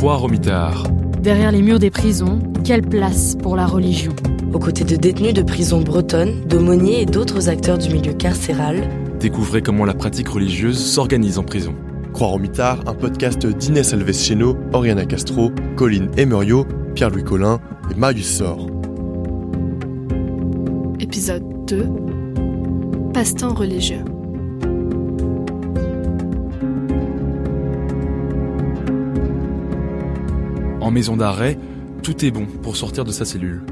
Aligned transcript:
Croix 0.00 0.16
Romitard. 0.16 0.84
Derrière 1.22 1.52
les 1.52 1.60
murs 1.60 1.78
des 1.78 1.90
prisons, 1.90 2.38
quelle 2.64 2.80
place 2.80 3.36
pour 3.36 3.54
la 3.54 3.66
religion? 3.66 4.14
Aux 4.54 4.58
côtés 4.58 4.84
de 4.84 4.96
détenus 4.96 5.34
de 5.34 5.42
prisons 5.42 5.82
bretonnes, 5.82 6.40
d'aumôniers 6.46 7.02
et 7.02 7.04
d'autres 7.04 7.50
acteurs 7.50 7.76
du 7.76 7.90
milieu 7.90 8.14
carcéral, 8.14 8.88
Découvrez 9.20 9.60
comment 9.60 9.84
la 9.84 9.92
pratique 9.92 10.28
religieuse 10.28 10.82
s'organise 10.82 11.36
en 11.36 11.42
prison. 11.42 11.74
Croix 12.14 12.28
Romitard, 12.28 12.78
un 12.86 12.94
podcast 12.94 13.44
d'Inès 13.46 13.92
Alves-Cheno, 13.92 14.56
Oriana 14.72 15.04
Castro, 15.04 15.50
Colline 15.76 16.10
Emerio, 16.16 16.66
Pierre-Louis 16.94 17.24
Collin 17.24 17.60
et 17.90 17.94
Marius 17.94 18.38
Sor. 18.38 18.68
Épisode 20.98 21.44
2 21.66 21.86
Passe-temps 23.12 23.52
religieux. 23.52 24.02
En 30.80 30.90
maison 30.90 31.16
d'arrêt, 31.16 31.58
tout 32.02 32.24
est 32.24 32.30
bon 32.30 32.46
pour 32.46 32.76
sortir 32.76 33.04
de 33.04 33.12
sa 33.12 33.24
cellule. 33.24 33.62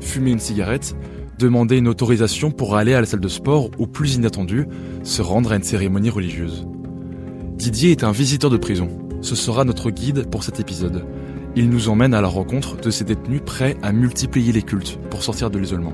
Fumer 0.00 0.30
une 0.30 0.38
cigarette, 0.38 0.94
demander 1.38 1.78
une 1.78 1.88
autorisation 1.88 2.50
pour 2.50 2.76
aller 2.76 2.94
à 2.94 3.00
la 3.00 3.06
salle 3.06 3.20
de 3.20 3.28
sport 3.28 3.70
ou 3.78 3.86
plus 3.86 4.16
inattendu, 4.16 4.66
se 5.02 5.22
rendre 5.22 5.52
à 5.52 5.56
une 5.56 5.62
cérémonie 5.62 6.10
religieuse. 6.10 6.66
Didier 7.56 7.90
est 7.90 8.04
un 8.04 8.12
visiteur 8.12 8.50
de 8.50 8.56
prison. 8.56 8.88
Ce 9.22 9.34
sera 9.34 9.64
notre 9.64 9.90
guide 9.90 10.28
pour 10.30 10.44
cet 10.44 10.60
épisode. 10.60 11.04
Il 11.56 11.68
nous 11.68 11.88
emmène 11.88 12.14
à 12.14 12.20
la 12.20 12.28
rencontre 12.28 12.76
de 12.76 12.90
ces 12.90 13.04
détenus 13.04 13.42
prêts 13.44 13.76
à 13.82 13.92
multiplier 13.92 14.52
les 14.52 14.62
cultes 14.62 14.98
pour 15.10 15.22
sortir 15.22 15.50
de 15.50 15.58
l'isolement. 15.58 15.92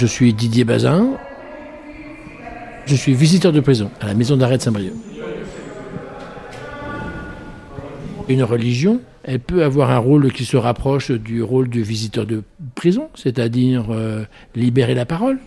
Je 0.00 0.06
suis 0.06 0.32
Didier 0.32 0.64
Bazin. 0.64 1.10
Je 2.86 2.94
suis 2.94 3.12
visiteur 3.12 3.52
de 3.52 3.60
prison 3.60 3.90
à 4.00 4.06
la 4.06 4.14
maison 4.14 4.34
d'arrêt 4.38 4.56
de 4.56 4.62
Saint-Brieuc. 4.62 4.94
Une 8.26 8.42
religion, 8.42 9.02
elle 9.24 9.40
peut 9.40 9.62
avoir 9.62 9.90
un 9.90 9.98
rôle 9.98 10.32
qui 10.32 10.46
se 10.46 10.56
rapproche 10.56 11.10
du 11.10 11.42
rôle 11.42 11.68
du 11.68 11.82
visiteur 11.82 12.24
de 12.24 12.42
prison, 12.74 13.10
c'est-à-dire 13.14 13.88
euh, 13.90 14.24
libérer 14.54 14.94
la 14.94 15.04
parole. 15.04 15.38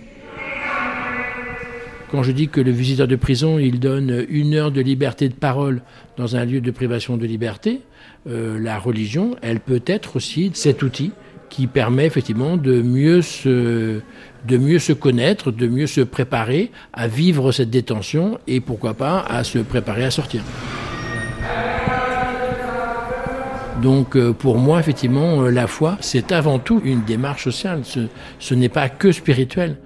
Quand 2.11 2.21
je 2.21 2.31
dis 2.31 2.47
que 2.47 2.61
le 2.61 2.69
visiteur 2.69 3.07
de 3.07 3.15
prison, 3.15 3.57
il 3.57 3.79
donne 3.79 4.23
une 4.29 4.53
heure 4.53 4.71
de 4.71 4.81
liberté 4.81 5.29
de 5.29 5.33
parole 5.33 5.81
dans 6.15 6.35
un 6.35 6.45
lieu 6.45 6.61
de 6.61 6.69
privation 6.69 7.17
de 7.17 7.25
liberté, 7.25 7.81
euh, 8.29 8.59
la 8.59 8.77
religion, 8.77 9.35
elle 9.41 9.59
peut 9.59 9.81
être 9.87 10.15
aussi 10.15 10.51
cet 10.53 10.83
outil 10.83 11.11
qui 11.53 11.67
permet 11.67 12.07
effectivement 12.07 12.57
de 12.57 12.81
mieux 12.81 13.21
se, 13.21 13.99
de 14.47 14.57
mieux 14.57 14.79
se 14.79 14.91
connaître, 14.91 15.51
de 15.51 15.67
mieux 15.67 15.85
se 15.85 16.01
préparer 16.01 16.71
à 16.93 17.07
vivre 17.07 17.51
cette 17.51 17.69
détention 17.69 18.39
et 18.47 18.59
pourquoi 18.59 18.95
pas 18.95 19.19
à 19.19 19.43
se 19.43 19.59
préparer 19.59 20.03
à 20.03 20.09
sortir. 20.09 20.41
Donc 23.83 24.15
euh, 24.15 24.33
pour 24.33 24.57
moi, 24.57 24.79
effectivement, 24.79 25.43
euh, 25.43 25.51
la 25.51 25.67
foi, 25.67 25.95
c'est 26.01 26.31
avant 26.31 26.57
tout 26.57 26.81
une 26.83 27.03
démarche 27.03 27.43
sociale, 27.43 27.81
ce, 27.83 28.07
ce 28.39 28.55
n'est 28.55 28.69
pas 28.69 28.89
que 28.89 29.11
spirituel. 29.11 29.77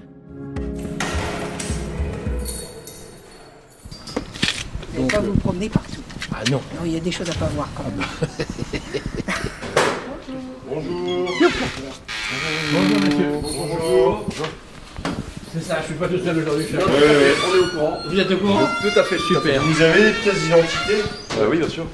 Vous 4.93 5.03
ne 5.03 5.09
pas 5.09 5.19
vous 5.19 5.33
promener 5.33 5.67
partout. 5.67 6.01
Ah. 6.31 6.43
Non, 6.49 6.61
il 6.85 6.93
y 6.93 6.97
a 6.97 7.01
des 7.01 7.11
choses 7.11 7.29
à 7.29 7.33
pas 7.33 7.47
voir 7.47 7.67
quand 7.75 7.83
même. 7.83 8.76
Bonjour 11.59 12.99
monsieur. 12.99 13.29
Bonjour. 13.41 14.25
C'est 15.53 15.63
ça, 15.63 15.77
je 15.81 15.85
suis 15.85 15.95
pas 15.95 16.07
tout 16.07 16.19
seul 16.23 16.37
aujourd'hui. 16.37 16.65
On 16.71 16.77
est 16.77 17.59
au 17.59 17.67
courant. 17.75 17.97
Vous 18.07 18.19
êtes 18.19 18.31
au 18.31 18.37
courant? 18.37 18.67
Tout 18.81 18.99
à 18.99 19.03
fait. 19.03 19.17
Super. 19.17 19.61
Vous 19.63 19.81
avez 19.81 20.03
les 20.03 20.11
pièces 20.11 20.39
d'identité 20.43 21.03
Oui, 21.49 21.57
bien 21.57 21.67
sûr. 21.67 21.85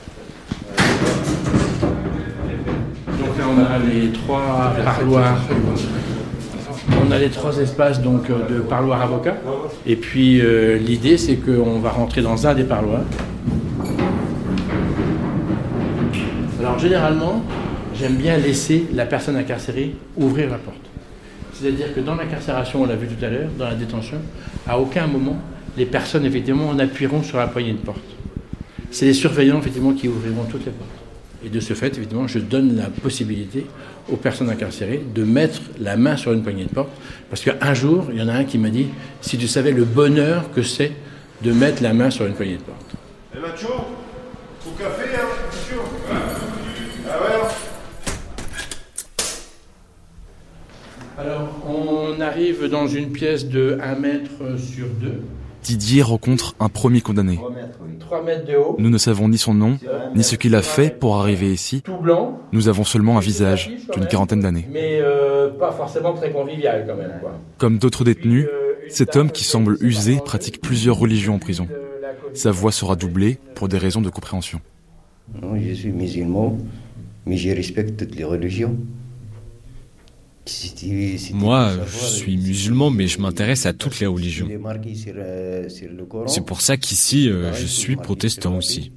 Donc 3.07 3.37
là, 3.37 3.45
on 3.49 3.59
a 3.63 3.79
les 3.79 4.11
trois 4.11 4.73
parloirs. 4.83 5.37
On 7.07 7.11
a 7.11 7.17
les 7.17 7.29
trois 7.29 7.57
espaces 7.57 8.01
donc 8.01 8.29
euh, 8.29 8.45
de 8.49 8.59
parloir 8.59 9.01
avocat. 9.01 9.37
Et 9.85 9.95
puis 9.95 10.41
euh, 10.41 10.77
l'idée, 10.77 11.17
c'est 11.17 11.35
qu'on 11.37 11.79
va 11.79 11.91
rentrer 11.91 12.21
dans 12.21 12.45
un 12.45 12.53
des 12.53 12.65
parloirs. 12.65 13.03
Alors 16.59 16.79
généralement, 16.79 17.43
j'aime 17.93 18.15
bien 18.15 18.37
laisser 18.37 18.85
la 18.93 19.05
personne 19.05 19.35
incarcérée 19.35 19.95
ouvrir 20.17 20.49
la 20.49 20.57
porte. 20.57 20.77
C'est-à-dire 21.53 21.93
que 21.93 21.99
dans 21.99 22.15
l'incarcération, 22.15 22.81
on 22.81 22.85
l'a 22.85 22.95
vu 22.95 23.07
tout 23.07 23.23
à 23.23 23.29
l'heure, 23.29 23.49
dans 23.57 23.65
la 23.65 23.75
détention, 23.75 24.17
à 24.67 24.79
aucun 24.79 25.07
moment, 25.07 25.37
les 25.77 25.85
personnes, 25.85 26.25
effectivement, 26.25 26.69
en 26.69 26.79
appuieront 26.79 27.23
sur 27.23 27.37
la 27.37 27.47
poignée 27.47 27.73
de 27.73 27.77
porte. 27.77 27.99
C'est 28.91 29.05
les 29.05 29.13
surveillants, 29.13 29.59
effectivement, 29.59 29.93
qui 29.93 30.07
ouvriront 30.07 30.43
toutes 30.45 30.65
les 30.65 30.71
portes. 30.71 30.89
Et 31.45 31.49
de 31.49 31.59
ce 31.59 31.73
fait, 31.73 31.97
évidemment, 31.97 32.27
je 32.27 32.39
donne 32.39 32.75
la 32.77 32.85
possibilité 32.85 33.65
aux 34.11 34.15
personnes 34.15 34.49
incarcérées 34.49 35.03
de 35.13 35.23
mettre 35.23 35.61
la 35.79 35.97
main 35.97 36.15
sur 36.15 36.31
une 36.31 36.41
poignée 36.41 36.65
de 36.65 36.69
porte. 36.69 36.91
Parce 37.29 37.43
qu'un 37.43 37.73
jour, 37.73 38.07
il 38.11 38.19
y 38.19 38.21
en 38.21 38.29
a 38.29 38.33
un 38.33 38.43
qui 38.45 38.57
m'a 38.57 38.69
dit, 38.69 38.87
si 39.21 39.37
tu 39.37 39.47
savais 39.47 39.71
le 39.71 39.83
bonheur 39.83 40.51
que 40.51 40.61
c'est 40.61 40.91
de 41.41 41.51
mettre 41.51 41.83
la 41.83 41.93
main 41.93 42.09
sur 42.09 42.25
une 42.25 42.33
poignée 42.33 42.57
de 42.57 42.61
porte. 42.61 42.95
Eh 43.35 43.39
Macho 43.39 43.67
Au 43.67 44.71
café, 44.77 45.03
hein, 45.15 45.27
bien 45.51 45.59
sûr. 45.59 45.83
Ah 47.09 47.21
ouais 47.21 47.49
Alors, 51.17 51.49
on 51.67 52.12
arrive 52.23 52.67
dans 52.69 52.87
une 52.87 53.11
pièce 53.11 53.47
de 53.47 53.77
1 53.81 53.95
mètre 53.95 54.57
sur 54.57 54.87
2, 55.01 55.21
Didier 55.63 56.01
rencontre 56.01 56.55
un 56.59 56.67
premier 56.67 56.99
condamné. 56.99 57.39
3 57.99 58.21
mètres 58.23 58.45
de 58.45 58.55
haut, 58.57 58.75
Nous 58.79 58.89
ne 58.89 58.97
savons 58.97 59.29
ni 59.29 59.37
son 59.37 59.53
nom, 59.53 59.77
ni 60.13 60.21
ce 60.23 60.35
qu'il 60.35 60.55
a 60.55 60.61
fait 60.61 60.89
pour 60.99 61.15
arriver 61.15 61.53
ici. 61.53 61.81
tout 61.81 61.95
blanc, 61.97 62.37
Nous 62.51 62.67
avons 62.67 62.83
seulement 62.83 63.17
un 63.17 63.21
visage 63.21 63.71
d'une 63.93 64.05
quarantaine 64.07 64.41
d'années. 64.41 64.67
mais 64.71 64.99
euh, 65.01 65.49
pas 65.51 65.71
forcément 65.71 66.13
très 66.13 66.31
convivial 66.31 66.85
quand 66.85 66.97
même. 66.97 67.13
Quoi. 67.21 67.39
Comme 67.57 67.77
d'autres 67.77 68.03
détenus, 68.03 68.45
Euh, 68.51 68.59
cet 68.89 69.15
homme 69.15 69.31
qui 69.31 69.45
semble 69.45 69.77
usé 69.79 70.17
pratique 70.17 70.59
plusieurs 70.61 70.97
religions 70.99 71.35
en 71.35 71.39
prison. 71.39 71.67
Sa 72.33 72.51
voix 72.51 72.73
sera 72.73 72.97
doublée 72.97 73.37
pour 73.55 73.69
des 73.69 73.77
raisons 73.77 74.01
de 74.01 74.09
compréhension. 74.09 74.59
Non, 75.41 75.55
je 75.57 75.73
suis 75.73 75.91
musulman, 75.93 76.57
mais 77.25 77.37
je 77.37 77.49
respecte 77.51 77.97
toutes 77.97 78.15
les 78.17 78.25
religions. 78.25 78.75
Moi, 81.33 81.71
je 81.87 82.05
suis 82.05 82.37
musulman, 82.37 82.89
mais 82.89 83.07
je 83.07 83.19
m'intéresse 83.19 83.65
à 83.65 83.73
toutes 83.73 83.99
les 83.99 84.07
religions. 84.07 84.47
euh. 85.17 85.67
C'est 86.27 86.45
pour 86.45 86.61
ça 86.61 86.77
qu'ici, 86.77 87.29
euh, 87.29 87.53
je 87.53 87.65
suis 87.65 87.95
protestant 87.95 88.57
aussi. 88.57 88.91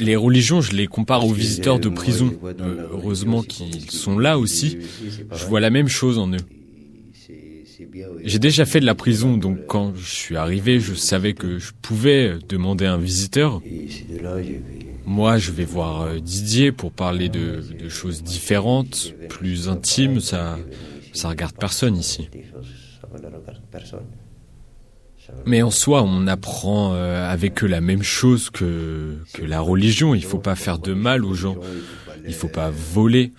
Les 0.00 0.16
religions, 0.16 0.60
je 0.60 0.72
les 0.72 0.86
compare 0.86 1.24
aux 1.26 1.32
visiteurs 1.32 1.78
de 1.78 1.88
prison. 1.88 2.30
Euh, 2.60 2.86
heureusement 2.92 3.42
qu'ils 3.42 3.90
sont 3.90 4.18
là 4.18 4.38
aussi. 4.38 4.78
Je 5.34 5.46
vois 5.46 5.60
la 5.60 5.70
même 5.70 5.88
chose 5.88 6.18
en 6.18 6.28
eux. 6.32 6.36
C'est- 7.14 7.64
c'est 7.66 7.79
bien, 7.79 7.79
oui. 7.79 7.79
J'ai 8.24 8.38
déjà 8.38 8.64
fait 8.64 8.80
de 8.80 8.86
la 8.86 8.94
prison, 8.94 9.36
donc 9.36 9.66
quand 9.66 9.94
je 9.96 10.10
suis 10.10 10.36
arrivé, 10.36 10.80
je 10.80 10.94
savais 10.94 11.32
que 11.32 11.58
je 11.58 11.72
pouvais 11.80 12.38
demander 12.48 12.86
un 12.86 12.98
visiteur. 12.98 13.60
Moi, 15.06 15.38
je 15.38 15.50
vais 15.50 15.64
voir 15.64 16.02
euh, 16.02 16.18
Didier 16.20 16.72
pour 16.72 16.92
parler 16.92 17.28
de, 17.28 17.62
de 17.78 17.88
choses 17.88 18.22
différentes, 18.22 19.14
plus 19.28 19.68
intimes. 19.68 20.20
Ça, 20.20 20.58
ça 21.12 21.28
regarde 21.28 21.56
personne 21.58 21.96
ici. 21.96 22.28
ne 22.32 23.28
Mais 25.46 25.62
en 25.62 25.70
soi, 25.70 26.02
on 26.02 26.26
apprend 26.26 26.94
euh, 26.94 27.28
avec 27.28 27.64
eux 27.64 27.66
la 27.66 27.80
même 27.80 28.02
chose 28.02 28.50
que, 28.50 29.16
que 29.32 29.42
la 29.42 29.60
religion. 29.60 30.14
Il 30.14 30.24
faut 30.24 30.38
pas 30.38 30.54
faire 30.54 30.78
de 30.78 30.92
mal 30.92 31.24
aux 31.24 31.34
gens. 31.34 31.56
Il 32.26 32.34
faut 32.34 32.48
pas 32.48 32.70
voler. 32.70 33.32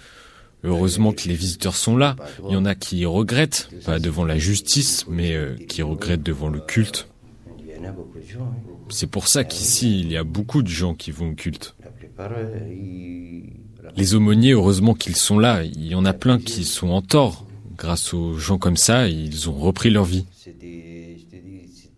Heureusement 0.64 1.12
que 1.12 1.28
les 1.28 1.34
visiteurs 1.34 1.76
sont 1.76 1.98
là. 1.98 2.16
Il 2.48 2.54
y 2.54 2.56
en 2.56 2.66
a 2.66 2.76
qui 2.76 3.06
regrettent, 3.06 3.70
pas 3.86 4.00
devant 4.00 4.26
la 4.26 4.38
justice, 4.38 5.06
mais 5.10 5.34
euh, 5.34 5.56
qui 5.68 5.82
regrettent 5.82 6.22
devant 6.24 6.50
le 6.50 6.60
culte. 6.60 7.08
C'est 8.90 9.08
pour 9.10 9.28
ça 9.28 9.44
qu'ici, 9.44 10.00
il 10.02 10.12
y 10.12 10.18
a 10.18 10.24
beaucoup 10.24 10.62
de 10.62 10.68
gens 10.68 10.94
qui 10.94 11.12
vont 11.12 11.32
au 11.32 11.34
culte. 11.34 11.76
Les 13.98 14.14
aumôniers, 14.16 14.52
heureusement 14.52 14.94
qu'ils 14.94 15.16
sont 15.16 15.40
là. 15.40 15.64
Il 15.64 15.88
y 15.88 15.96
en 15.96 16.06
a 16.06 16.14
plein 16.14 16.38
qui 16.40 16.64
sont 16.64 16.90
en 16.90 17.02
tort. 17.02 17.46
Grâce 17.78 18.14
aux 18.14 18.38
gens 18.38 18.60
comme 18.60 18.78
ça, 18.78 19.08
ils 19.08 19.50
ont 19.50 19.54
repris 19.58 19.90
leur 19.90 20.06
vie. 20.06 20.26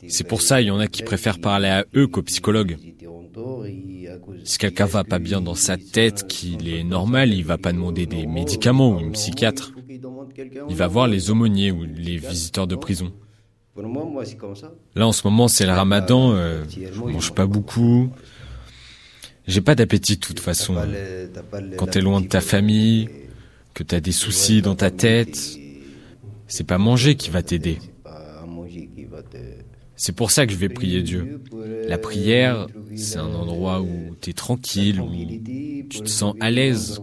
C'est 0.08 0.24
pour 0.28 0.42
ça, 0.42 0.62
il 0.62 0.68
y 0.68 0.72
en 0.72 0.80
a 0.80 0.88
qui 0.88 1.04
préfèrent 1.04 1.40
parler 1.40 1.68
à 1.68 1.86
eux 1.96 2.08
qu'aux 2.08 2.22
psychologues. 2.24 2.78
Ils 2.82 2.90
étaient 2.90 3.08
en 3.08 3.24
tort 3.34 3.66
et 3.66 4.08
à 4.08 4.18
cause- 4.18 4.30
Si 4.44 4.58
quelqu'un 4.58 4.86
va 4.86 5.04
pas 5.04 5.20
bien 5.20 5.42
dans 5.42 5.56
sa 5.56 5.78
tête, 5.78 6.28
qu'il 6.28 6.68
est 6.68 6.84
normal, 6.84 7.34
il 7.34 7.46
va 7.46 7.58
pas 7.58 7.72
demander 7.72 8.06
des 8.06 8.26
médicaments 8.28 8.92
ou 8.92 9.00
une 9.00 9.12
psychiatre. 9.12 9.74
Il 10.70 10.76
va 10.76 10.88
voir 10.88 11.08
les 11.08 11.32
aumôniers 11.32 11.72
ou 11.72 11.84
les 11.84 12.18
visiteurs 12.18 12.68
de 12.68 12.76
prison. 12.76 13.12
Là, 14.96 15.08
en 15.08 15.12
ce 15.12 15.26
moment, 15.26 15.48
c'est 15.48 15.66
le 15.66 15.72
ramadan, 15.72 16.34
euh, 16.34 16.64
je 16.70 17.00
mange 17.00 17.34
pas 17.34 17.48
beaucoup. 17.48 18.10
J'ai 19.48 19.62
pas 19.62 19.76
d'appétit 19.76 20.16
de 20.16 20.22
toute 20.22 20.40
façon. 20.40 20.76
Quand 21.78 21.88
t'es 21.88 22.02
loin 22.02 22.22
de 22.22 22.28
ta 22.28 22.42
famille, 22.42 23.10
que 23.74 23.84
t'as 23.84 24.00
des 24.00 24.12
soucis 24.12 24.62
dans 24.62 24.76
ta 24.76 24.92
tête, 24.92 25.58
c'est 26.48 26.66
pas 26.66 26.78
manger 26.78 27.16
qui 27.16 27.30
va 27.30 27.42
t'aider. 27.42 27.80
C'est 30.06 30.12
pour 30.12 30.32
ça 30.32 30.46
que 30.46 30.52
je 30.52 30.58
vais 30.58 30.68
prier 30.68 31.02
Dieu. 31.02 31.40
La 31.88 31.98
prière, 31.98 32.68
c'est 32.94 33.20
un 33.20 33.34
endroit 33.34 33.82
où 33.82 34.14
t'es 34.20 34.34
tranquille, 34.34 35.00
où 35.00 35.10
tu 35.90 36.02
te 36.02 36.10
sens 36.10 36.36
à 36.42 36.52
l'aise, 36.52 37.00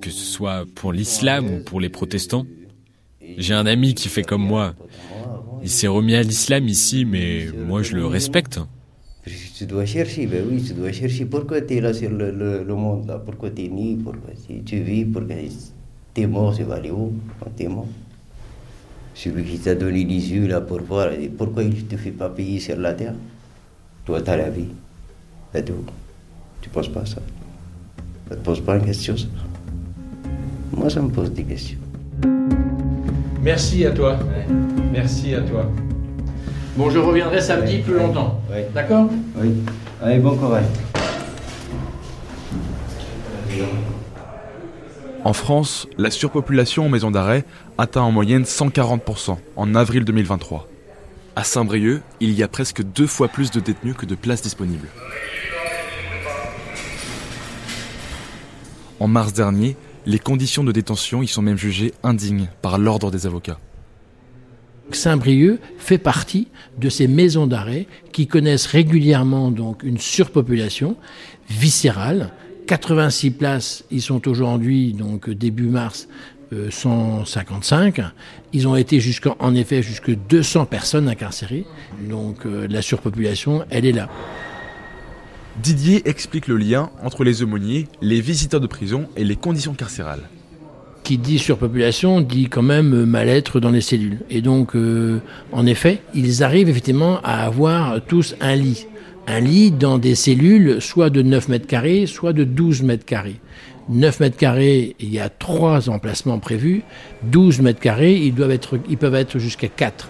que 0.00 0.10
ce 0.10 0.24
soit 0.24 0.64
pour 0.74 0.92
l'islam 0.92 1.46
ou 1.46 1.62
pour 1.62 1.78
les 1.78 1.88
protestants. 1.88 2.44
J'ai 3.38 3.54
un 3.54 3.64
ami 3.64 3.94
qui 3.94 4.08
fait 4.08 4.24
comme 4.24 4.42
moi. 4.42 4.74
Il 5.62 5.70
s'est 5.70 5.86
remis 5.86 6.16
à 6.16 6.22
l'islam 6.24 6.66
ici, 6.66 7.04
mais 7.04 7.46
moi 7.56 7.84
je 7.84 7.94
le 7.94 8.06
respecte. 8.06 8.58
Tu 9.56 9.64
dois 9.64 9.86
chercher, 9.86 10.26
ben 10.26 10.44
oui, 10.50 10.64
tu 10.66 10.74
dois 10.74 10.90
chercher. 10.90 11.26
Pourquoi 11.26 11.60
tu 11.60 11.76
es 11.76 11.80
là 11.80 11.94
sur 11.94 12.10
le, 12.10 12.64
monde 12.74 13.06
là? 13.06 13.20
Pourquoi 13.20 13.50
tu 13.50 13.66
es 13.66 13.68
né 13.68 13.96
Pourquoi 14.02 14.32
tu, 14.44 14.64
tu 14.64 14.82
vis? 14.82 15.04
Pourquoi 15.04 15.36
tu 16.12 16.22
es 16.22 16.26
mort? 16.26 16.56
Tu 16.56 16.64
vas 16.64 16.74
aller 16.74 16.90
où 16.90 17.12
quand 17.38 17.52
tu 17.56 17.62
es 17.62 17.68
mort? 17.68 17.86
Celui 19.22 19.44
qui 19.44 19.56
t'a 19.56 19.76
donné 19.76 20.02
les 20.04 20.32
yeux 20.32 20.48
là 20.48 20.60
pour 20.60 20.80
voir, 20.80 21.10
pourquoi 21.38 21.62
il 21.62 21.68
ne 21.68 21.80
te 21.82 21.96
fait 21.96 22.10
pas 22.10 22.28
payer 22.28 22.58
sur 22.58 22.76
la 22.76 22.92
terre? 22.92 23.14
Toi, 24.04 24.20
tu 24.20 24.28
as 24.28 24.36
la 24.36 24.50
vie. 24.50 24.66
C'est 25.54 25.64
tout. 25.64 25.84
Tu 26.60 26.68
ne 26.68 26.74
poses 26.74 26.88
pas 26.88 27.06
ça? 27.06 27.20
Ça 28.28 28.34
ne 28.34 28.34
te 28.34 28.44
pose 28.44 28.60
pas 28.62 28.74
une 28.74 28.84
question, 28.84 29.16
ça? 29.16 29.28
Moi, 30.72 30.90
ça 30.90 31.00
me 31.00 31.08
pose 31.08 31.30
des 31.32 31.44
questions. 31.44 31.78
Merci 33.40 33.86
à 33.86 33.92
toi. 33.92 34.18
Merci 34.92 35.36
à 35.36 35.42
toi. 35.42 35.70
Bon, 36.76 36.90
je 36.90 36.98
reviendrai 36.98 37.40
samedi 37.40 37.78
plus 37.78 37.94
longtemps. 37.94 38.40
D'accord? 38.74 39.08
Oui. 39.36 39.52
Allez, 40.02 40.18
bon 40.18 40.36
courage. 40.36 40.64
En 45.24 45.32
France, 45.32 45.86
la 45.96 46.10
surpopulation 46.10 46.86
en 46.86 46.88
maison 46.88 47.12
d'arrêt 47.12 47.44
atteint 47.78 48.02
en 48.02 48.12
moyenne 48.12 48.44
140% 48.44 49.36
en 49.56 49.74
avril 49.74 50.04
2023. 50.04 50.68
À 51.34 51.44
Saint-Brieuc, 51.44 52.02
il 52.20 52.32
y 52.32 52.42
a 52.42 52.48
presque 52.48 52.82
deux 52.82 53.06
fois 53.06 53.28
plus 53.28 53.50
de 53.50 53.60
détenus 53.60 53.96
que 53.96 54.06
de 54.06 54.14
places 54.14 54.42
disponibles. 54.42 54.88
En 59.00 59.08
mars 59.08 59.32
dernier, 59.32 59.76
les 60.06 60.18
conditions 60.18 60.64
de 60.64 60.72
détention 60.72 61.22
y 61.22 61.28
sont 61.28 61.42
même 61.42 61.56
jugées 61.56 61.92
indignes 62.02 62.48
par 62.60 62.78
l'ordre 62.78 63.10
des 63.10 63.26
avocats. 63.26 63.58
Saint-Brieuc 64.90 65.58
fait 65.78 65.98
partie 65.98 66.48
de 66.78 66.88
ces 66.88 67.08
maisons 67.08 67.46
d'arrêt 67.46 67.86
qui 68.12 68.26
connaissent 68.26 68.66
régulièrement 68.66 69.50
donc 69.50 69.82
une 69.82 69.98
surpopulation 69.98 70.96
viscérale. 71.48 72.30
86 72.66 73.30
places, 73.30 73.84
ils 73.90 74.02
sont 74.02 74.28
aujourd'hui 74.28 74.92
donc 74.92 75.30
début 75.30 75.66
mars 75.66 76.08
155. 76.70 78.00
Ils 78.52 78.68
ont 78.68 78.76
été 78.76 79.00
jusqu'en 79.00 79.36
en 79.38 79.54
effet 79.54 79.82
jusque 79.82 80.10
200 80.28 80.66
personnes 80.66 81.08
incarcérées. 81.08 81.64
Donc 82.08 82.46
euh, 82.46 82.66
la 82.68 82.82
surpopulation, 82.82 83.64
elle 83.70 83.86
est 83.86 83.92
là. 83.92 84.08
Didier 85.62 86.08
explique 86.08 86.46
le 86.46 86.56
lien 86.56 86.90
entre 87.02 87.24
les 87.24 87.42
aumôniers, 87.42 87.86
les 88.00 88.20
visiteurs 88.20 88.60
de 88.60 88.66
prison 88.66 89.08
et 89.16 89.24
les 89.24 89.36
conditions 89.36 89.74
carcérales 89.74 90.28
qui 91.02 91.18
dit 91.18 91.38
surpopulation 91.38 92.20
dit 92.20 92.48
quand 92.48 92.62
même 92.62 93.04
mal-être 93.04 93.60
dans 93.60 93.70
les 93.70 93.80
cellules. 93.80 94.20
Et 94.30 94.40
donc, 94.40 94.76
euh, 94.76 95.20
en 95.50 95.66
effet, 95.66 96.00
ils 96.14 96.42
arrivent 96.44 96.68
effectivement 96.68 97.20
à 97.22 97.44
avoir 97.44 98.00
tous 98.06 98.36
un 98.40 98.54
lit. 98.54 98.86
Un 99.26 99.40
lit 99.40 99.70
dans 99.70 99.98
des 99.98 100.14
cellules 100.14 100.80
soit 100.80 101.10
de 101.10 101.22
9 101.22 101.48
mètres 101.48 101.66
carrés, 101.66 102.06
soit 102.06 102.32
de 102.32 102.44
12 102.44 102.82
mètres 102.82 103.04
carrés. 103.04 103.40
9 103.88 104.20
mètres 104.20 104.36
carrés, 104.36 104.96
il 105.00 105.12
y 105.12 105.18
a 105.18 105.28
trois 105.28 105.90
emplacements 105.90 106.38
prévus. 106.38 106.82
12 107.24 107.60
mètres 107.60 107.80
carrés, 107.80 108.16
ils 108.16 108.32
peuvent 108.34 109.14
être 109.14 109.38
jusqu'à 109.38 109.68
4. 109.68 110.08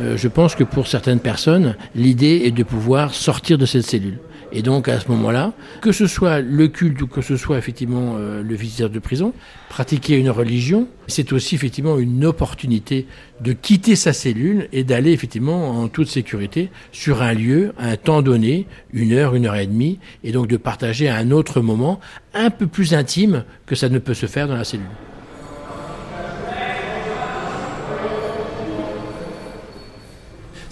Euh, 0.00 0.16
je 0.16 0.28
pense 0.28 0.54
que 0.54 0.64
pour 0.64 0.86
certaines 0.86 1.20
personnes, 1.20 1.76
l'idée 1.94 2.42
est 2.44 2.50
de 2.50 2.64
pouvoir 2.64 3.14
sortir 3.14 3.58
de 3.58 3.66
cette 3.66 3.86
cellule. 3.86 4.18
Et 4.54 4.62
donc 4.62 4.88
à 4.88 5.00
ce 5.00 5.08
moment-là, 5.08 5.52
que 5.80 5.90
ce 5.90 6.06
soit 6.06 6.40
le 6.40 6.68
culte 6.68 7.02
ou 7.02 7.08
que 7.08 7.20
ce 7.22 7.36
soit 7.36 7.58
effectivement 7.58 8.14
euh, 8.16 8.40
le 8.40 8.54
visiteur 8.54 8.88
de 8.88 9.00
prison, 9.00 9.32
pratiquer 9.68 10.16
une 10.16 10.30
religion, 10.30 10.86
c'est 11.08 11.32
aussi 11.32 11.56
effectivement 11.56 11.98
une 11.98 12.24
opportunité 12.24 13.06
de 13.40 13.52
quitter 13.52 13.96
sa 13.96 14.12
cellule 14.12 14.68
et 14.72 14.84
d'aller 14.84 15.10
effectivement 15.10 15.70
en 15.70 15.88
toute 15.88 16.08
sécurité 16.08 16.70
sur 16.92 17.20
un 17.20 17.34
lieu, 17.34 17.72
à 17.78 17.88
un 17.88 17.96
temps 17.96 18.22
donné, 18.22 18.66
une 18.92 19.12
heure, 19.12 19.34
une 19.34 19.46
heure 19.46 19.56
et 19.56 19.66
demie, 19.66 19.98
et 20.22 20.30
donc 20.30 20.46
de 20.46 20.56
partager 20.56 21.08
un 21.08 21.32
autre 21.32 21.60
moment 21.60 21.98
un 22.32 22.50
peu 22.50 22.68
plus 22.68 22.94
intime 22.94 23.44
que 23.66 23.74
ça 23.74 23.88
ne 23.88 23.98
peut 23.98 24.14
se 24.14 24.26
faire 24.26 24.46
dans 24.46 24.56
la 24.56 24.64
cellule. 24.64 24.86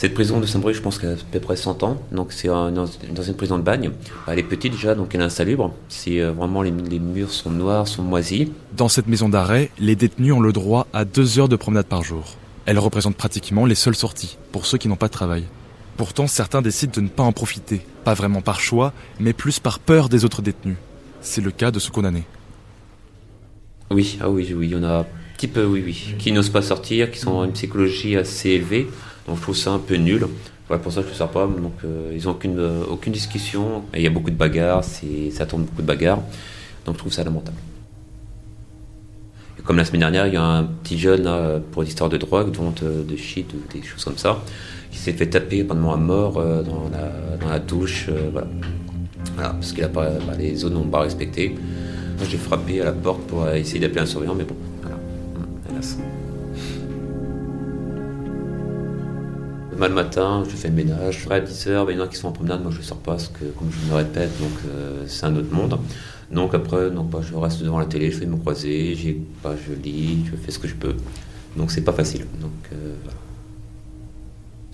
Cette 0.03 0.15
prison 0.15 0.41
de 0.41 0.47
Saint-Brieuc, 0.47 0.75
je 0.75 0.83
pense 0.83 0.99
qu'elle 0.99 1.11
a 1.11 1.13
à 1.13 1.17
peu 1.31 1.39
près 1.39 1.55
100 1.55 1.85
ans. 1.85 2.03
Donc 2.11 2.33
c'est 2.33 2.49
dans, 2.49 2.87
une 3.25 3.35
prison 3.35 3.57
de 3.57 3.63
bagne. 3.63 3.93
Elle 4.27 4.41
est 4.41 4.43
petite 4.43 4.73
déjà, 4.73 4.97
donc 4.97 5.15
elle 5.15 5.21
est 5.21 5.25
insalubre. 5.25 5.73
C'est 5.89 6.21
euh, 6.21 6.33
vraiment 6.33 6.61
les, 6.63 6.73
les, 6.73 6.99
murs 6.99 7.31
sont 7.31 7.51
noirs, 7.51 7.87
sont 7.87 8.03
moisis. 8.03 8.49
Dans 8.77 8.89
cette 8.89 9.07
maison 9.07 9.29
d'arrêt, 9.29 9.71
les 9.79 9.95
détenus 9.95 10.33
ont 10.33 10.41
le 10.41 10.53
droit 10.53 10.89
à 10.93 11.05
deux 11.05 11.39
heures 11.39 11.49
de 11.49 11.55
promenade 11.55 11.87
par 11.87 12.03
jour. 12.03 12.35
Elle 12.67 12.81
représente 12.81 13.15
pratiquement 13.15 13.65
les 13.65 13.77
seules 13.77 13.95
sorties 13.95 14.39
pour 14.51 14.67
ceux 14.67 14.77
qui 14.77 14.89
n'ont 14.89 14.97
pas 14.97 15.07
de 15.07 15.13
travail. 15.13 15.45
Pourtant, 15.97 16.27
certains 16.27 16.63
décident 16.63 16.95
de 16.97 17.03
ne 17.03 17.09
pas 17.09 17.23
en 17.23 17.31
profiter, 17.31 17.83
pas 18.03 18.15
vraiment 18.15 18.41
par 18.41 18.59
choix, 18.59 18.93
mais 19.21 19.33
plus 19.33 19.61
par 19.61 19.79
peur 19.79 20.09
des 20.09 20.25
autres 20.25 20.43
détenus. 20.43 20.79
C'est 21.21 21.45
le 21.45 21.53
cas 21.53 21.71
de 21.71 21.79
ce 21.79 21.93
condamné. 21.93 22.25
Oui, 23.93 24.19
ah 24.21 24.29
oui, 24.29 24.53
oui, 24.53 24.67
il 24.67 24.73
y 24.73 24.75
en 24.75 24.83
a 24.83 24.99
un 25.03 25.07
petit 25.37 25.47
peu, 25.47 25.65
oui, 25.65 25.81
oui, 25.87 26.17
qui 26.19 26.33
n'osent 26.33 26.51
pas 26.51 26.63
sortir, 26.63 27.13
qui 27.13 27.21
sont 27.21 27.45
une 27.45 27.53
psychologie 27.53 28.17
assez 28.17 28.49
élevée. 28.51 28.89
Donc 29.27 29.37
je 29.37 29.43
trouve 29.43 29.57
ça 29.57 29.71
un 29.71 29.79
peu 29.79 29.97
nul. 29.97 30.27
Pour 30.79 30.93
ça, 30.93 31.03
je 31.03 31.09
ne 31.09 31.13
sors 31.13 31.31
pas. 31.31 31.47
Donc, 31.47 31.75
euh, 31.85 32.17
ils 32.17 32.25
n'ont 32.25 32.33
aucune, 32.33 32.59
euh, 32.59 32.85
aucune 32.89 33.13
discussion. 33.13 33.85
il 33.95 34.03
y 34.03 34.07
a 34.07 34.11
beaucoup 34.11 34.31
de 34.31 34.37
bagarres. 34.37 34.85
Ça 34.85 35.47
tourne 35.47 35.65
beaucoup 35.65 35.83
de 35.83 35.87
bagarres. 35.87 36.21
Donc, 36.87 36.95
je 36.95 36.99
trouve 36.99 37.13
ça 37.13 37.25
lamentable. 37.25 37.57
Comme 39.65 39.77
la 39.77 39.85
semaine 39.85 40.01
dernière, 40.01 40.27
il 40.27 40.35
y 40.35 40.37
a 40.37 40.43
un 40.43 40.65
petit 40.65 40.99
jeune 40.99 41.31
pour 41.71 41.83
l'histoire 41.83 42.11
de 42.11 42.17
drogue, 42.17 42.51
de 42.51 42.57
vente 42.57 42.83
de 42.83 43.17
shit, 43.17 43.53
ou 43.55 43.59
des 43.73 43.83
choses 43.83 44.03
comme 44.03 44.19
ça, 44.19 44.43
qui 44.91 44.99
s'est 44.99 45.13
fait 45.13 45.29
taper 45.29 45.63
pendant 45.63 45.93
à 45.93 45.97
mort 45.97 46.39
euh, 46.39 46.63
dans, 46.63 46.89
la, 46.91 47.37
dans, 47.37 47.49
la, 47.49 47.61
douche. 47.61 48.09
voilà. 48.33 48.49
voilà. 49.37 49.51
parce 49.51 49.73
pas, 49.73 50.11
bah, 50.27 50.33
les 50.37 50.57
zones 50.57 50.75
n'ont 50.75 50.85
pas 50.85 51.03
respecté. 51.03 51.55
J'ai 52.29 52.39
frappé 52.39 52.81
à 52.81 52.87
la 52.87 52.93
porte 52.93 53.23
pour 53.23 53.49
essayer 53.51 53.79
d'appeler 53.79 54.01
un 54.01 54.07
surveillant, 54.07 54.35
mais 54.35 54.45
bon, 54.45 54.57
voilà. 54.81 54.97
Hélas. 55.71 55.99
Le 59.89 59.95
matin, 59.95 60.45
je 60.49 60.55
fais 60.55 60.69
le 60.69 60.75
ménage, 60.75 61.27
à 61.31 61.41
10 61.41 61.67
heures, 61.69 61.91
il 61.91 61.97
y 61.97 62.01
en 62.01 62.05
a 62.05 62.09
qui 62.09 62.17
sont 62.17 62.29
en 62.29 62.33
promenade, 62.33 62.63
moi 62.63 62.71
je 62.73 62.79
ne 62.79 62.83
sors 62.83 62.99
pas 62.99 63.13
parce 63.13 63.29
que, 63.29 63.45
comme 63.45 63.71
je 63.71 63.91
me 63.91 63.97
répète, 63.97 64.31
donc 64.41 64.53
euh, 64.67 65.05
c'est 65.07 65.27
un 65.27 65.37
autre 65.37 65.53
monde. 65.53 65.79
Donc 66.31 66.55
après, 66.55 66.91
donc, 66.91 67.11
bah, 67.11 67.21
je 67.23 67.35
reste 67.35 67.63
devant 67.63 67.79
la 67.79 67.87
télé, 67.87 68.11
je 68.11 68.19
fais 68.19 68.27
me 68.27 68.37
croiser, 68.37 69.21
bah, 69.43 69.55
je 69.67 69.75
lis, 69.75 70.25
je 70.31 70.37
fais 70.37 70.51
ce 70.51 70.59
que 70.59 70.69
je 70.69 70.75
peux. 70.75 70.95
Donc 71.57 71.71
c'est 71.71 71.83
pas 71.83 71.93
facile. 71.93 72.27
Donc 72.41 72.51
euh. 72.73 72.95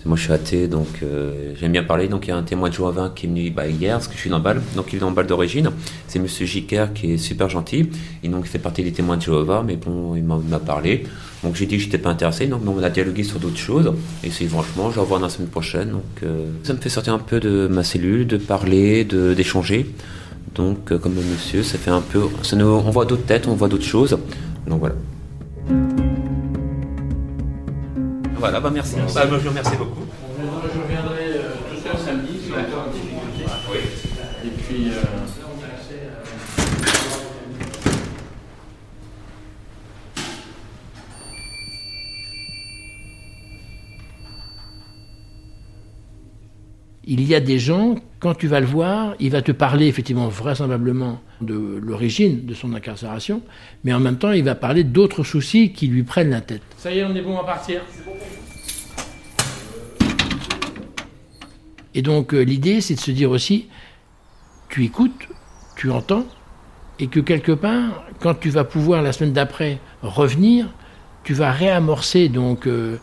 Moi 0.05 0.15
je 0.15 0.23
suis 0.23 0.31
athée, 0.31 0.67
donc 0.69 0.87
euh, 1.03 1.53
j'aime 1.59 1.73
bien 1.73 1.83
parler. 1.83 2.07
Donc 2.07 2.25
il 2.25 2.29
y 2.29 2.31
a 2.31 2.37
un 2.37 2.43
témoin 2.43 2.69
de 2.69 2.73
Jéhovah 2.73 3.11
qui 3.13 3.25
est 3.25 3.29
venu 3.29 3.41
hier, 3.41 3.95
parce 3.95 4.07
que 4.07 4.15
je 4.15 4.19
suis 4.19 4.29
dans 4.29 4.39
Bâle. 4.39 4.61
Donc 4.75 4.93
il 4.93 4.95
est 4.95 4.99
dans 4.99 5.11
Bâle 5.11 5.27
d'origine. 5.27 5.71
C'est 6.07 6.19
Monsieur 6.19 6.45
Jiker 6.45 6.93
qui 6.95 7.13
est 7.13 7.17
super 7.17 7.49
gentil. 7.49 7.89
Et 8.23 8.29
donc 8.29 8.45
il 8.45 8.49
fait 8.49 8.59
partie 8.59 8.81
des 8.81 8.93
témoins 8.93 9.17
de 9.17 9.21
Jéhovah, 9.21 9.61
mais 9.65 9.75
bon, 9.75 10.15
il 10.15 10.23
m'a 10.23 10.59
parlé. 10.59 11.03
Donc 11.43 11.55
j'ai 11.55 11.65
dit 11.65 11.75
que 11.75 11.81
je 11.81 11.87
n'étais 11.87 11.97
pas 11.97 12.09
intéressé. 12.09 12.47
Donc, 12.47 12.61
on 12.65 12.81
a 12.81 12.89
dialogué 12.89 13.23
sur 13.23 13.39
d'autres 13.39 13.57
choses. 13.57 13.93
Et 14.23 14.29
c'est 14.29 14.45
franchement, 14.45 14.89
je 14.89 14.95
vais 14.95 15.01
revoir 15.01 15.19
la 15.19 15.29
semaine 15.29 15.49
prochaine. 15.49 15.91
Donc 15.91 16.23
euh, 16.23 16.45
ça 16.63 16.73
me 16.73 16.79
fait 16.79 16.89
sortir 16.89 17.13
un 17.13 17.19
peu 17.19 17.41
de 17.41 17.67
ma 17.69 17.83
cellule, 17.83 18.25
de 18.25 18.37
parler, 18.37 19.03
d'échanger. 19.03 19.93
Donc 20.55 20.91
euh, 20.91 20.97
comme 20.97 21.15
le 21.15 21.21
monsieur, 21.21 21.61
ça 21.61 21.77
fait 21.77 21.91
un 21.91 22.01
peu. 22.01 22.21
Ça 22.43 22.55
nous, 22.55 22.65
on 22.65 22.89
voit 22.89 23.05
d'autres 23.05 23.25
têtes, 23.25 23.47
on 23.47 23.53
voit 23.53 23.67
d'autres 23.67 23.83
choses. 23.83 24.17
Donc 24.65 24.79
voilà. 24.79 24.95
Voilà, 28.39 28.61
bah 28.61 28.71
merci. 28.73 28.95
Bah, 29.13 29.23
je 29.29 29.35
vous 29.35 29.49
remercie 29.49 29.75
beaucoup. 29.75 30.05
Je 30.39 30.79
reviendrai 30.79 31.23
euh, 31.35 31.51
tout 31.69 31.81
seul 31.81 31.97
samedi 31.97 32.39
si 32.41 32.51
encore 32.51 32.87
en 32.87 32.91
difficulté. 32.91 33.43
Oui. 33.69 33.79
Et 34.45 34.49
puis. 34.49 34.91
Euh... 34.91 35.01
Il 47.11 47.23
y 47.27 47.33
a 47.33 47.39
des 47.39 47.57
gens, 47.57 47.95
quand 48.19 48.35
tu 48.35 48.47
vas 48.47 48.59
le 48.59 48.67
voir, 48.67 49.15
il 49.19 49.31
va 49.31 49.41
te 49.41 49.51
parler 49.51 49.87
effectivement 49.87 50.27
vraisemblablement 50.27 51.19
de 51.41 51.79
l'origine 51.81 52.45
de 52.45 52.53
son 52.53 52.73
incarcération, 52.75 53.41
mais 53.83 53.93
en 53.93 53.99
même 53.99 54.17
temps, 54.17 54.31
il 54.31 54.43
va 54.43 54.53
parler 54.53 54.83
d'autres 54.83 55.23
soucis 55.23 55.73
qui 55.73 55.87
lui 55.87 56.03
prennent 56.03 56.29
la 56.29 56.41
tête. 56.41 56.61
Ça 56.77 56.91
y 56.91 56.99
est, 56.99 57.03
on 57.03 57.15
est 57.15 57.21
bon 57.23 57.39
à 57.39 57.43
partir. 57.43 57.81
Et 61.95 62.01
donc 62.01 62.33
euh, 62.33 62.41
l'idée, 62.41 62.81
c'est 62.81 62.95
de 62.95 62.99
se 62.99 63.11
dire 63.11 63.31
aussi, 63.31 63.67
tu 64.69 64.83
écoutes, 64.85 65.27
tu 65.75 65.91
entends, 65.91 66.25
et 66.99 67.07
que 67.07 67.19
quelque 67.19 67.51
part, 67.51 68.03
quand 68.19 68.35
tu 68.35 68.49
vas 68.49 68.63
pouvoir 68.63 69.01
la 69.01 69.11
semaine 69.11 69.33
d'après 69.33 69.79
revenir, 70.01 70.67
tu 71.23 71.33
vas 71.33 71.51
réamorcer 71.51 72.29
donc 72.29 72.67
euh, 72.67 72.97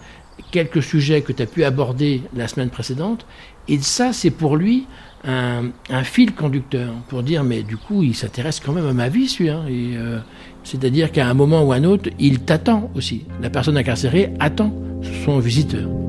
quelques 0.50 0.82
sujets 0.82 1.22
que 1.22 1.32
tu 1.32 1.42
as 1.42 1.46
pu 1.46 1.64
aborder 1.64 2.22
la 2.34 2.48
semaine 2.48 2.70
précédente, 2.70 3.26
et 3.68 3.80
ça 3.80 4.12
c'est 4.12 4.30
pour 4.30 4.56
lui 4.56 4.86
un, 5.24 5.72
fil 6.04 6.34
conducteur, 6.34 6.92
pour 7.08 7.24
dire 7.24 7.42
mais 7.42 7.64
du 7.64 7.76
coup 7.76 8.04
il 8.04 8.14
s'intéresse 8.14 8.60
quand 8.60 8.72
même 8.72 8.86
à 8.86 8.92
ma 8.92 9.08
vie 9.08 9.28
celui-là, 9.28 9.62
euh, 9.68 10.20
c'est-à-dire 10.62 11.10
qu'à 11.10 11.26
un 11.26 11.34
moment 11.34 11.62
ou 11.64 11.72
un 11.72 11.84
autre, 11.84 12.10
il 12.18 12.40
t'attend 12.40 12.90
aussi. 12.94 13.24
La 13.40 13.50
personne 13.50 13.76
incarcérée 13.76 14.32
attend 14.38 14.72
son 15.24 15.38
visiteur. 15.38 16.05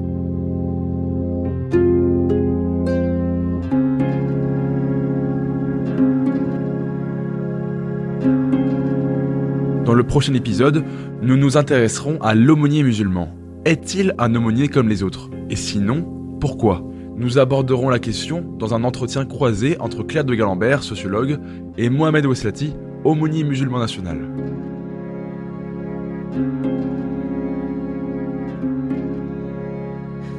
Prochain 10.17 10.33
épisode, 10.33 10.83
nous 11.21 11.37
nous 11.37 11.57
intéresserons 11.57 12.19
à 12.23 12.33
l'aumônier 12.33 12.81
musulman. 12.81 13.29
Est-il 13.65 14.15
un 14.17 14.33
aumônier 14.33 14.67
comme 14.67 14.89
les 14.89 15.03
autres? 15.03 15.29
Et 15.51 15.55
sinon, 15.55 16.07
pourquoi? 16.41 16.83
Nous 17.15 17.37
aborderons 17.37 17.89
la 17.89 17.99
question 17.99 18.43
dans 18.57 18.73
un 18.73 18.83
entretien 18.83 19.25
croisé 19.25 19.79
entre 19.79 20.01
Claire 20.01 20.25
de 20.25 20.33
Galambert, 20.33 20.81
sociologue, 20.81 21.37
et 21.77 21.91
Mohamed 21.91 22.25
Oueslati, 22.25 22.73
aumônier 23.03 23.43
musulman 23.43 23.77
national. 23.77 24.17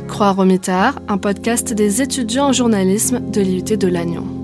Croire 0.08 0.40
au 0.40 0.44
mitard, 0.44 0.98
un 1.06 1.18
podcast 1.18 1.72
des 1.72 2.02
étudiants 2.02 2.48
en 2.48 2.52
journalisme 2.52 3.30
de 3.30 3.40
l'IUT 3.40 3.76
de 3.76 3.86
Lannion. 3.86 4.37